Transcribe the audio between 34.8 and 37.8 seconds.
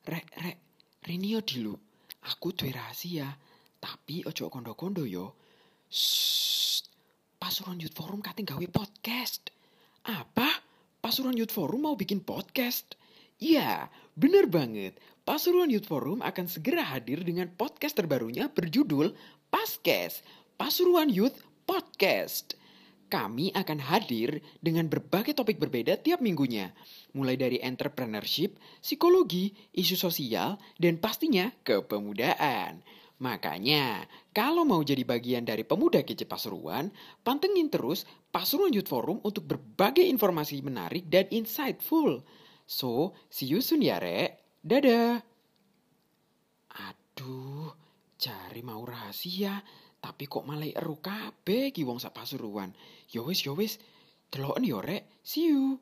jadi bagian dari pemuda kece Pasuruan, pantengin